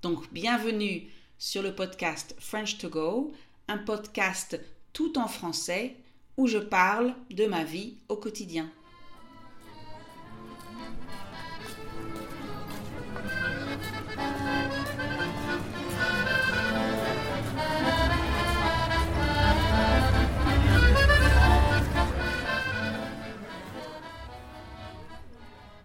[0.00, 3.32] Donc, bienvenue sur le podcast French to Go,
[3.66, 4.60] un podcast
[4.92, 5.96] tout en français
[6.36, 8.70] où je parle de ma vie au quotidien.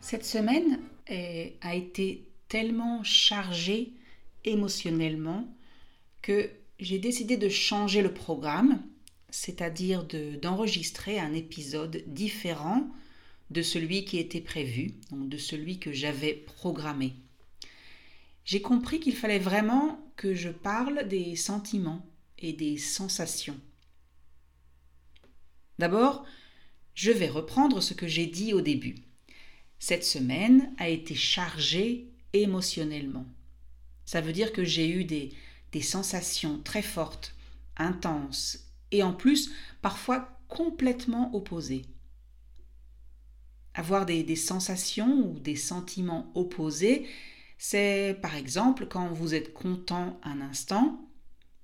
[0.01, 0.79] Cette semaine
[1.61, 3.93] a été tellement chargée
[4.45, 5.47] émotionnellement
[6.21, 6.49] que
[6.79, 8.81] j'ai décidé de changer le programme,
[9.29, 10.05] c'est-à-dire
[10.41, 12.89] d'enregistrer un épisode différent
[13.49, 17.13] de celui qui était prévu, donc de celui que j'avais programmé.
[18.45, 22.05] J'ai compris qu'il fallait vraiment que je parle des sentiments
[22.39, 23.59] et des sensations.
[25.79, 26.25] D'abord,
[26.93, 28.95] je vais reprendre ce que j'ai dit au début.
[29.79, 33.25] Cette semaine a été chargée émotionnellement.
[34.05, 35.31] Ça veut dire que j'ai eu des,
[35.81, 37.35] sensations très fortes,
[37.77, 38.59] intenses,
[38.91, 39.51] et en plus
[39.81, 41.85] parfois complètement opposées.
[43.73, 47.07] Avoir des, sensations ou des sentiments opposés,
[47.57, 51.09] c'est par exemple quand vous êtes content un instant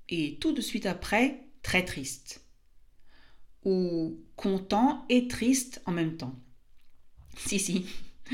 [0.07, 2.43] et tout de suite après très triste.
[3.63, 6.35] Ou content et triste en même temps.
[7.37, 7.85] Si, si,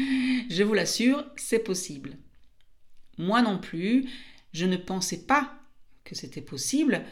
[0.49, 2.17] je vous l'assure, c'est possible.
[3.17, 4.09] Moi non plus,
[4.53, 5.57] je ne pensais pas
[6.03, 7.03] que c'était possible,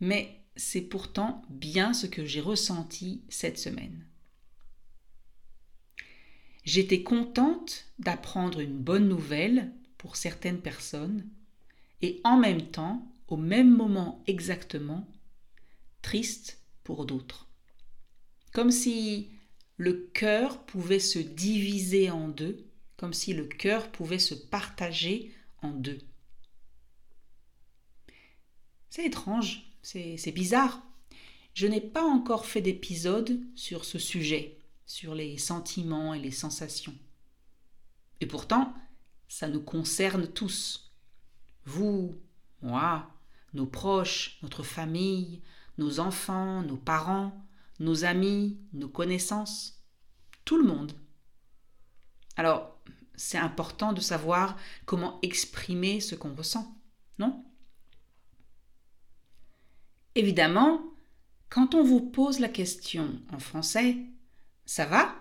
[0.00, 4.04] mais c'est pourtant bien ce que j'ai ressenti cette semaine.
[6.64, 11.28] J'étais contente d'apprendre une bonne nouvelle pour certaines personnes
[12.02, 15.08] et en même temps, au même moment exactement,
[16.02, 17.48] triste pour d'autres.
[18.52, 19.30] Comme si
[19.76, 22.71] le cœur pouvait se diviser en deux
[23.02, 25.98] comme si le cœur pouvait se partager en deux.
[28.90, 30.80] C'est étrange, c'est bizarre.
[31.52, 36.94] Je n'ai pas encore fait d'épisode sur ce sujet, sur les sentiments et les sensations.
[38.20, 38.72] Et pourtant,
[39.26, 40.92] ça nous concerne tous.
[41.64, 42.14] Vous,
[42.60, 43.10] moi,
[43.52, 45.42] nos proches, notre famille,
[45.76, 47.32] nos enfants, nos parents,
[47.80, 49.82] nos amis, nos connaissances,
[50.44, 50.92] tout le monde.
[52.36, 52.71] Alors,
[53.14, 54.56] c'est important de savoir
[54.86, 56.74] comment exprimer ce qu'on ressent,
[57.18, 57.44] non?
[60.14, 60.82] Évidemment,
[61.48, 63.96] quand on vous pose la question en français,
[64.66, 65.14] ça va?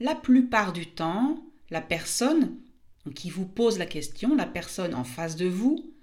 [0.00, 2.56] La plupart du temps, la personne
[3.14, 5.94] qui vous pose la question, la personne en face de vous,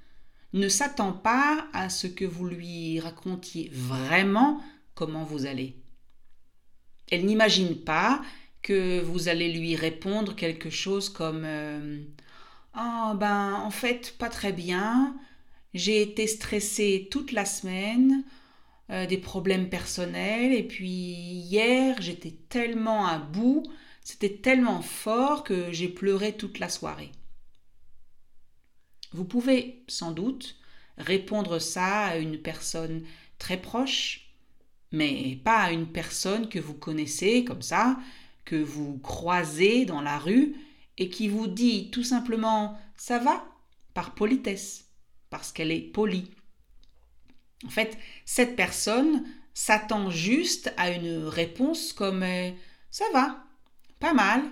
[0.53, 4.61] ne s'attend pas à ce que vous lui racontiez vraiment
[4.93, 5.81] comment vous allez.
[7.09, 8.21] Elle n'imagine pas
[8.61, 11.99] que vous allez lui répondre quelque chose comme euh,
[12.73, 15.15] Ah ben en fait pas très bien,
[15.73, 18.23] j'ai été stressée toute la semaine,
[18.89, 23.63] euh, des problèmes personnels, et puis hier j'étais tellement à bout,
[24.03, 27.11] c'était tellement fort que j'ai pleuré toute la soirée.
[29.13, 30.57] Vous pouvez sans doute
[30.97, 33.03] répondre ça à une personne
[33.37, 34.33] très proche,
[34.91, 37.97] mais pas à une personne que vous connaissez comme ça,
[38.45, 40.55] que vous croisez dans la rue
[40.97, 43.45] et qui vous dit tout simplement ça va?
[43.93, 44.89] par politesse,
[45.29, 46.31] parce qu'elle est polie.
[47.65, 52.25] En fait, cette personne s'attend juste à une réponse comme
[52.89, 53.43] ça va,
[53.99, 54.43] pas mal,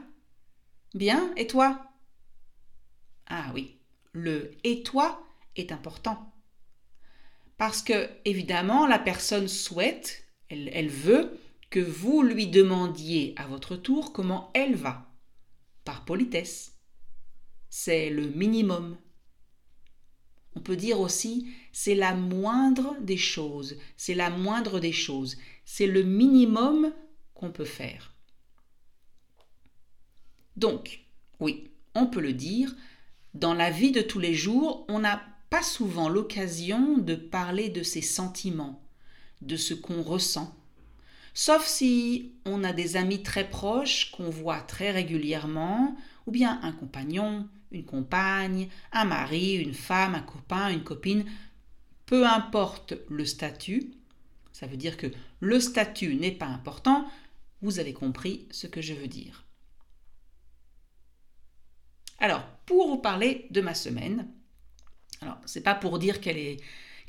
[0.94, 1.86] bien, et toi?
[3.28, 3.80] Ah oui,
[4.12, 5.24] le et toi
[5.56, 6.34] est important.
[7.58, 14.12] Parce que, évidemment, la personne souhaite, elle veut que vous lui demandiez à votre tour
[14.12, 15.12] comment elle va,
[15.84, 16.76] par politesse.
[17.70, 18.98] C'est le minimum.
[20.56, 25.88] On peut dire aussi c'est la moindre des choses, c'est la moindre des choses, c'est
[25.88, 26.92] le minimum
[27.36, 28.16] qu'on peut faire.
[30.58, 31.06] Donc,
[31.40, 32.76] oui, on peut le dire,
[33.34, 37.84] dans la vie de tous les jours, on n'a pas souvent l'occasion de parler de
[37.84, 38.84] ses sentiments,
[39.42, 40.59] de ce qu'on ressent,
[41.34, 45.96] Sauf si on a des amis très proches qu'on voit très régulièrement,
[46.26, 51.26] ou bien un compagnon, une compagne, un mari, une femme, un copain, une copine,
[52.06, 53.92] peu importe le statut,
[54.52, 55.08] ça veut dire que
[55.40, 57.08] le statut n'est pas important,
[57.62, 59.46] vous avez compris ce que je veux dire.
[62.20, 64.28] Alors, pour vous parler de ma semaine,
[65.22, 66.58] alors c'est pas pour dire qu'elle est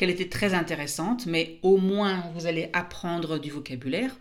[0.01, 4.17] qu'elle était très intéressante, mais au moins vous allez apprendre du vocabulaire.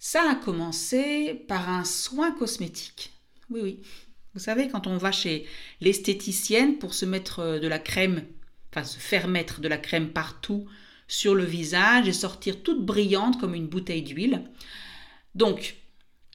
[0.00, 3.12] Ça a commencé par un soin cosmétique.
[3.50, 3.80] Oui, oui.
[4.34, 5.46] Vous savez, quand on va chez
[5.80, 8.24] l'esthéticienne pour se mettre de la crème,
[8.72, 10.66] enfin se faire mettre de la crème partout
[11.06, 14.42] sur le visage et sortir toute brillante comme une bouteille d'huile.
[15.36, 15.76] Donc,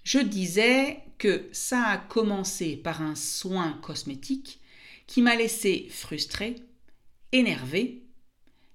[0.06, 4.62] je disais que ça a commencé par un soin cosmétique
[5.08, 6.56] qui m'a laissé frustrée,
[7.34, 8.03] énervée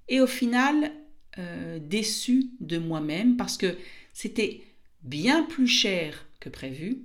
[0.08, 0.92] et au final
[1.38, 3.76] euh, déçue de moi-même parce que
[4.12, 4.62] c'était
[5.02, 7.02] bien plus cher que prévu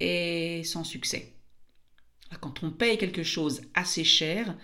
[0.00, 1.32] et sans succès.
[2.40, 4.56] Quand on paye quelque chose assez cher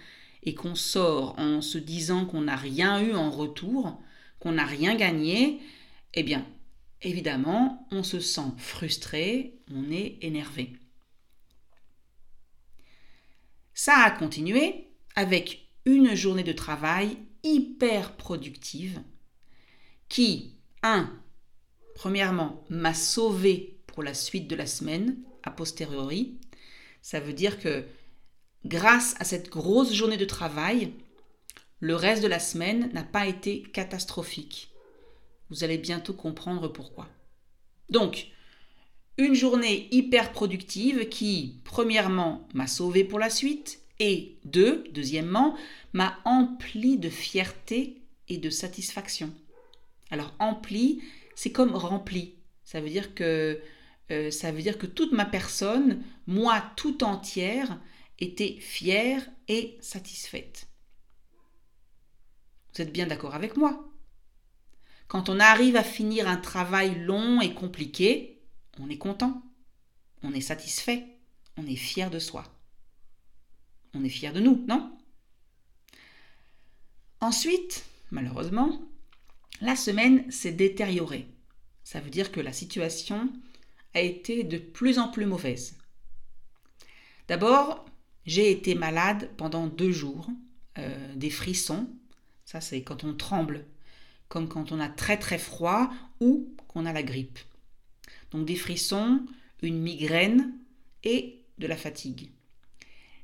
[0.42, 4.00] et qu'on sort en se disant qu'on n'a rien eu en retour,
[4.38, 5.60] qu'on n'a rien gagné,
[6.14, 6.46] eh bien,
[7.02, 10.72] évidemment, on se sent frustré, on est énervé.
[13.74, 19.00] Ça a continué avec une journée de travail hyper productive
[20.08, 21.10] qui, un,
[21.94, 26.38] premièrement, m'a sauvé pour la suite de la semaine, a posteriori.
[27.02, 27.84] Ça veut dire que
[28.64, 30.92] grâce à cette grosse journée de travail,
[31.80, 34.70] le reste de la semaine n'a pas été catastrophique.
[35.48, 37.08] Vous allez bientôt comprendre pourquoi.
[37.88, 38.28] Donc,
[39.16, 45.56] une journée hyper productive qui, premièrement, m'a sauvé pour la suite et, deux, deuxièmement,
[45.92, 49.32] m'a empli de fierté et de satisfaction.
[50.10, 51.02] Alors, empli,
[51.36, 52.34] c'est comme rempli.
[52.64, 53.60] Ça veut dire que
[54.10, 57.80] euh, ça veut dire que toute ma personne, moi tout entière,
[58.18, 60.66] était fière et satisfaite.
[62.74, 63.86] Vous êtes bien d'accord avec moi?
[65.08, 68.42] Quand on arrive à finir un travail long et compliqué,
[68.78, 69.42] on est content,
[70.22, 71.04] on est satisfait,
[71.56, 72.44] on est fier de soi.
[73.94, 74.96] On est fier de nous, non?
[77.20, 78.80] Ensuite, malheureusement,
[79.60, 81.26] la semaine s'est détériorée.
[81.84, 83.30] Ça veut dire que la situation
[83.94, 85.76] a été de plus en plus mauvaise.
[87.28, 87.84] D'abord,
[88.26, 90.28] j'ai été malade pendant deux jours,
[90.78, 91.88] euh, des frissons,
[92.44, 93.66] ça c'est quand on tremble,
[94.28, 95.90] comme quand on a très très froid
[96.20, 97.38] ou qu'on a la grippe.
[98.30, 99.26] Donc des frissons,
[99.62, 100.54] une migraine
[101.04, 102.30] et de la fatigue.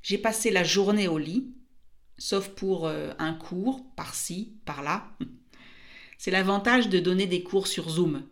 [0.06, 1.52] J'ai passé la journée au lit,
[2.16, 5.10] sauf pour euh, un cours par-ci, par-là.
[6.16, 8.24] C'est l'avantage de donner des cours sur Zoom.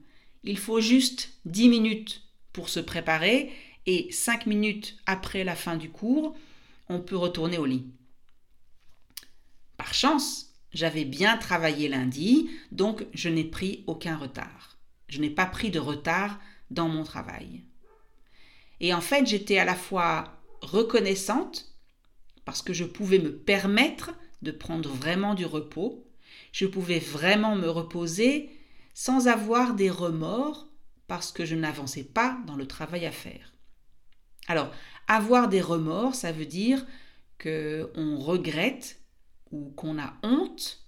[0.44, 2.22] Il faut juste 10 minutes
[2.52, 3.50] pour se préparer
[3.86, 6.36] et 5 minutes après la fin du cours,
[6.88, 7.86] on peut retourner au lit.
[9.76, 14.78] Par chance, j'avais bien travaillé lundi, donc je n'ai pris aucun retard.
[15.08, 16.38] Je n'ai pas pris de retard
[16.70, 17.64] dans mon travail.
[18.78, 21.74] Et en fait, j'étais à la fois reconnaissante
[22.44, 24.12] parce que je pouvais me permettre
[24.42, 26.06] de prendre vraiment du repos,
[26.52, 28.50] je pouvais vraiment me reposer
[28.92, 30.68] sans avoir des remords
[31.06, 33.52] parce que je n'avançais pas dans le travail à faire.
[34.46, 34.70] Alors,
[35.08, 36.84] avoir des remords, ça veut dire
[37.42, 39.00] qu'on regrette
[39.50, 40.86] ou qu'on a honte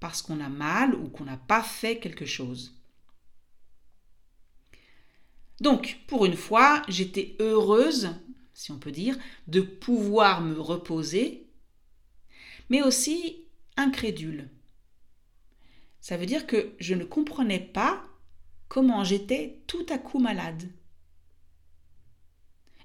[0.00, 2.74] parce qu'on a mal ou qu'on n'a pas fait quelque chose.
[5.60, 8.10] Donc, pour une fois, j'étais heureuse,
[8.56, 11.46] si on peut dire, de pouvoir me reposer,
[12.70, 13.44] mais aussi
[13.76, 14.48] incrédule.
[16.00, 18.02] Ça veut dire que je ne comprenais pas
[18.68, 20.70] comment j'étais tout à coup malade.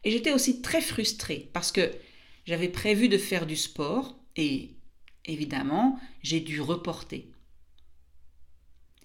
[0.04, 1.90] Et j'étais aussi très frustrée parce que
[2.46, 4.76] j'avais prévu de faire du sport et
[5.24, 7.32] évidemment, j'ai dû reporter.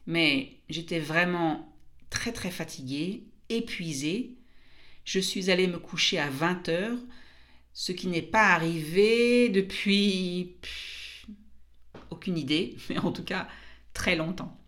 [0.06, 1.72] Mais j'étais vraiment
[2.10, 4.35] très très fatiguée, épuisée.
[5.06, 6.98] Je suis allée me coucher à 20 heures,
[7.72, 10.56] ce qui n'est pas arrivé depuis
[12.10, 13.48] aucune idée, mais en tout cas
[13.94, 14.60] très longtemps.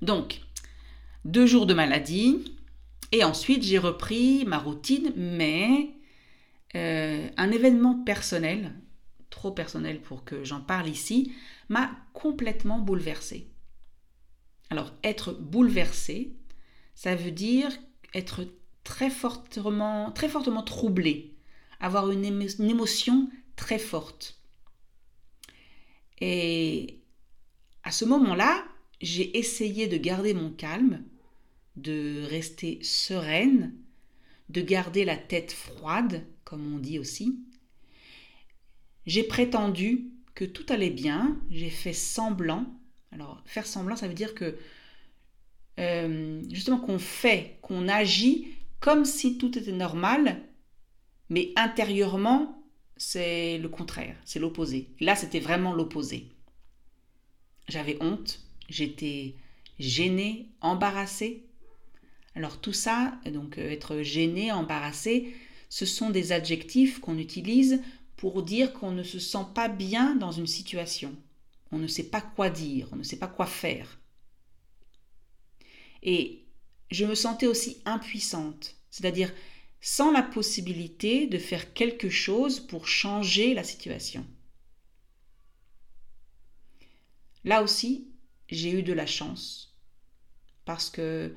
[0.00, 0.40] Donc,
[1.26, 2.56] deux jours de maladie,
[3.12, 5.90] et ensuite j'ai repris ma routine, mais
[6.74, 8.72] euh, un événement personnel,
[9.28, 11.34] trop personnel pour que j'en parle ici,
[11.68, 13.50] m'a complètement bouleversée.
[14.70, 16.34] Alors, être bouleversé,
[16.94, 17.70] ça veut dire
[18.14, 18.46] être
[18.84, 21.34] très fortement, très fortement troublé,
[21.80, 24.38] avoir une, une émotion très forte.
[26.20, 27.00] Et
[27.82, 28.64] à ce moment-là,
[29.00, 31.02] j'ai essayé de garder mon calme,
[31.76, 33.74] de rester sereine,
[34.48, 37.40] de garder la tête froide, comme on dit aussi.
[39.06, 42.66] J'ai prétendu que tout allait bien, j'ai fait semblant.
[43.10, 44.56] Alors, faire semblant, ça veut dire que
[45.78, 48.48] euh, justement qu'on fait, qu'on agit
[48.80, 50.42] comme si tout était normal,
[51.30, 52.62] mais intérieurement,
[52.96, 54.88] c'est le contraire, c'est l'opposé.
[55.00, 56.28] Là, c'était vraiment l'opposé.
[57.68, 59.34] J'avais honte, j'étais
[59.78, 61.46] gênée, embarrassée.
[62.34, 65.34] Alors tout ça, donc euh, être gêné, embarrassé,
[65.68, 67.80] ce sont des adjectifs qu'on utilise
[68.16, 71.14] pour dire qu'on ne se sent pas bien dans une situation.
[71.70, 73.98] On ne sait pas quoi dire, on ne sait pas quoi faire.
[76.02, 76.46] Et
[76.90, 79.32] je me sentais aussi impuissante, c'est-à-dire
[79.80, 84.24] sans la possibilité de faire quelque chose pour changer la situation.
[87.44, 88.08] Là aussi,
[88.48, 89.76] j'ai eu de la chance
[90.64, 91.34] parce que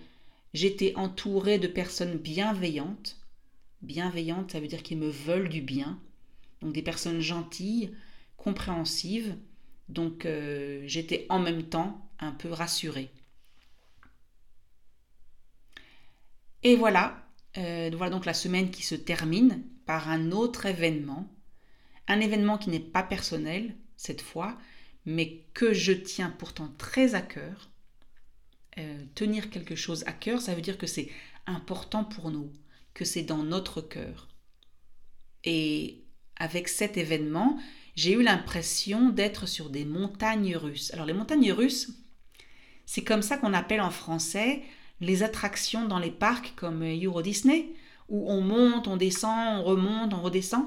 [0.54, 3.18] j'étais entourée de personnes bienveillantes.
[3.82, 6.00] Bienveillantes, ça veut dire qu'ils me veulent du bien.
[6.62, 7.92] Donc des personnes gentilles,
[8.38, 9.36] compréhensives.
[9.90, 13.12] Donc euh, j'étais en même temps un peu rassurée.
[16.66, 17.24] Et voilà,
[17.60, 21.32] euh, voilà donc la semaine qui se termine par un autre événement.
[22.08, 24.58] Un événement qui n'est pas personnel cette fois,
[25.06, 27.70] mais que je tiens pourtant très à cœur.
[28.80, 31.08] Euh, tenir quelque chose à cœur, ça veut dire que c'est
[31.46, 32.52] important pour nous,
[32.96, 34.28] que c'est dans notre cœur.
[35.44, 36.04] Et
[36.36, 37.60] avec cet événement,
[37.96, 40.92] j'ai eu l'impression d'être sur des montagnes russes.
[40.96, 41.92] Alors les montagnes russes,
[42.88, 44.64] c'est comme ça qu'on appelle en français
[45.02, 47.70] les attractions dans les parcs comme Euro Disney,
[48.10, 50.66] où on monte, on descend, on remonte, on redescend.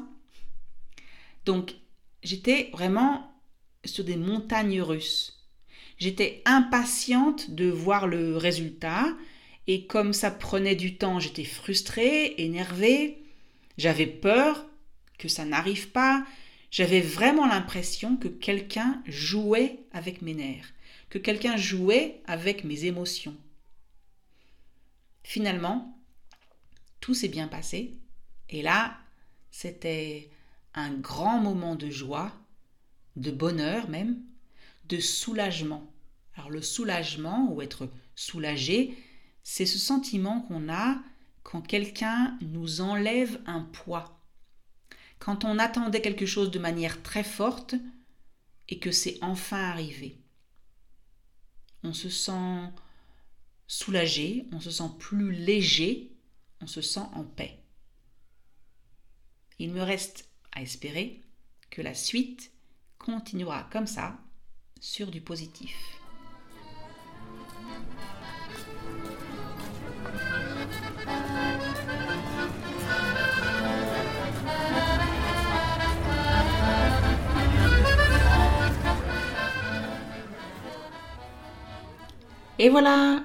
[1.44, 1.75] Donc,
[2.23, 3.32] j'étais vraiment
[3.85, 5.47] sur des montagnes russes.
[5.99, 9.06] J'étais impatiente de voir le résultat,
[9.66, 13.23] et comme ça prenait du temps, j'étais frustrée, énervée,
[13.76, 14.66] j'avais peur
[15.18, 16.25] que ça n'arrive pas,
[16.70, 20.73] j'avais vraiment l'impression que quelqu'un jouait avec mes nerfs,
[21.11, 23.37] que quelqu'un jouait avec mes émotions.
[25.28, 25.94] Finalement,
[27.00, 28.00] tout s'est bien passé.
[28.49, 28.97] Et là,
[29.50, 30.30] c'était
[30.73, 32.32] un grand moment de joie,
[33.16, 34.23] de bonheur même,
[34.88, 35.87] de soulagement.
[36.35, 38.97] Alors le soulagement ou être soulagé,
[39.42, 40.97] c'est ce sentiment qu'on a
[41.42, 44.18] quand quelqu'un nous enlève un poids.
[45.18, 47.75] Quand on attendait quelque chose de manière très forte
[48.70, 50.23] et que c'est enfin arrivé.
[51.82, 52.73] On se sent
[53.68, 56.10] soulagé, on se sent plus léger,
[56.60, 57.62] on se sent en paix.
[59.60, 61.20] Il me reste à espérer
[61.70, 62.50] que la suite
[62.98, 64.18] continuera comme ça,
[64.80, 65.76] sur du positif.
[82.60, 83.25] Et voilà,